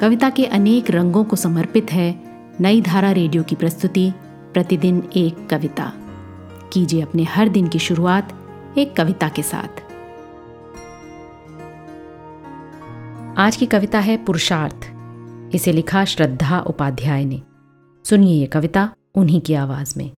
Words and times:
कविता 0.00 0.30
के 0.30 0.46
अनेक 0.46 0.90
रंगों 0.90 1.24
को 1.24 1.36
समर्पित 1.36 1.92
है 1.92 2.22
नई 2.60 2.80
धारा 2.80 3.12
रेडियो 3.12 3.42
की 3.42 3.54
प्रस्तुति, 3.54 4.12
प्रतिदिन 4.52 5.10
एक 5.16 5.48
कविता। 5.50 5.92
कीजिए 6.72 7.02
अपने 7.02 7.24
हर 7.24 7.48
दिन 7.48 7.68
की 7.68 7.78
शुरुआत 7.78 8.32
एक 8.78 8.96
कविता 8.96 9.28
के 9.28 9.42
साथ। 9.42 9.68
आज 13.38 13.56
की 13.56 13.66
कविता 13.66 13.98
है 13.98 14.24
पुरुषार्थ। 14.24 14.92
इसे 15.54 15.72
लिखा 15.72 16.04
श्रद्धा 16.04 16.60
उपाध्याय 16.60 17.24
ने। 17.24 17.42
सुनिए 18.04 18.40
ये 18.40 18.46
कविता 18.46 18.94
उन्हीं 19.14 19.40
की 19.40 19.54
आवाज़ 19.54 19.94
में। 19.96 20.10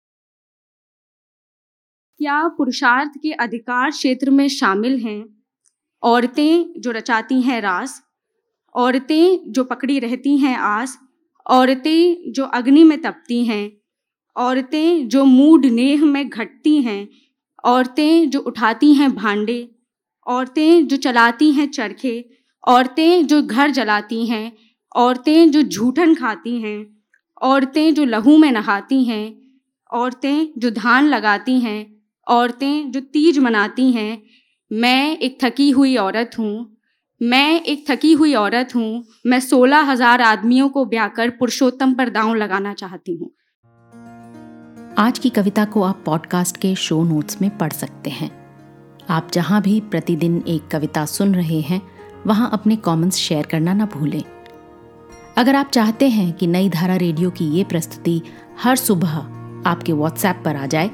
क्या 2.17 2.47
पुरुषार्थ 2.47 3.11
के 3.23 3.31
अधिकार 3.31 3.91
क्षेत्र 3.91 4.29
में 4.29 4.47
शामिल 4.47 4.99
हैं? 4.99 5.43
औरतें 6.03 6.81
जो 6.81 6.91
रचाती 6.91 7.41
हैं 7.41 7.61
रास 7.61 8.08
औरतें 8.75 9.51
जो 9.53 9.63
पकड़ी 9.63 9.99
रहती 9.99 10.37
हैं 10.37 10.57
आस 10.57 10.97
औरतें 11.45 12.31
जो 12.33 12.45
अग्नि 12.45 12.83
में 12.83 13.01
तपती 13.01 13.43
हैं 13.45 13.71
औरतें 14.35 15.07
जो 15.09 15.23
मूड 15.25 15.65
नेह 15.65 16.05
में 16.05 16.29
घटती 16.29 16.81
हैं 16.81 17.07
औरतें 17.63 18.29
जो 18.29 18.39
उठाती 18.39 18.93
हैं 18.93 19.13
भांडे 19.15 19.67
औरतें 20.27 20.87
जो 20.87 20.97
चलाती 20.97 21.51
हैं 21.51 21.69
चरखे 21.69 22.13
औरतें 22.67 23.27
जो 23.27 23.41
घर 23.41 23.69
जलाती 23.69 24.25
हैं 24.25 24.51
औरतें 24.95 25.51
जो 25.51 25.61
झूठन 25.61 26.15
खाती 26.15 26.59
हैं 26.61 26.79
औरतें 27.41 27.93
जो 27.93 28.05
लहू 28.05 28.37
में 28.37 28.51
नहाती 28.51 29.03
हैं 29.03 29.25
औरतें 29.89 30.47
जो 30.57 30.69
धान 30.71 31.07
लगाती 31.07 31.59
हैं 31.59 31.79
औरतें 32.27 32.91
जो 32.91 32.99
तीज 33.13 33.39
मनाती 33.39 33.91
हैं 33.91 34.21
मैं 34.71 35.17
एक 35.17 35.37
थकी 35.43 35.69
हुई 35.69 35.95
औरत 35.97 36.31
हूँ 36.39 36.78
मैं 37.21 37.61
एक 37.61 37.83
थकी 37.89 38.11
हुई 38.13 38.33
औरत 38.33 38.69
हूँ। 38.75 39.03
मैं 39.25 39.39
सोलह 39.39 39.79
हज़ार 39.79 40.21
आदमियों 40.21 40.67
को 40.69 40.83
ब्याह 40.85 41.07
कर 41.07 41.29
पुरुषोत्तम 41.29 41.93
पर 41.93 42.09
दांव 42.09 42.33
लगाना 42.35 42.73
चाहती 42.73 43.15
हूँ। 43.15 43.29
आज 44.97 45.19
की 45.19 45.29
कविता 45.29 45.65
को 45.65 45.83
आप 45.83 46.01
पॉडकास्ट 46.05 46.57
के 46.57 46.73
शो 46.75 47.03
नोट्स 47.03 47.41
में 47.41 47.57
पढ़ 47.57 47.71
सकते 47.71 48.09
हैं। 48.09 48.29
आप 49.09 49.31
जहाँ 49.33 49.61
भी 49.61 49.79
प्रतिदिन 49.81 50.43
एक 50.47 50.67
कविता 50.67 51.05
सुन 51.05 51.35
रहे 51.35 51.59
हैं, 51.61 51.81
वहाँ 52.27 52.49
अपने 52.53 52.75
कमेंट्स 52.75 53.17
शेयर 53.17 53.45
करना 53.45 53.73
ना 53.73 53.85
भूलें। 53.85 54.23
अगर 55.37 55.55
आप 55.55 55.69
चाहते 55.69 56.09
हैं 56.09 56.31
कि 56.33 56.47
नई 56.47 56.69
धारा 56.69 56.95
रेडियो 56.95 57.29
की 57.29 57.45
ये 57.47 57.63
प्रस्तुति 57.63 58.21
हर 58.63 58.75
सुबह 58.75 59.17
आपके 59.69 59.93
व्हाट्सएप 59.93 60.41
पर 60.45 60.55
आ 60.55 60.65
जाए 60.65 60.87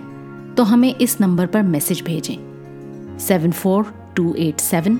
तो 0.58 0.64
हमें 0.64 0.94
इस 0.96 1.20
नंबर 1.22 1.46
पर 1.46 1.62
मैसेज 1.64 2.02
भेजें। 2.02 3.18
Seven 3.20 3.52
four 3.52 3.94
two 4.16 4.34
eight 4.36 4.60
seven 4.60 5.00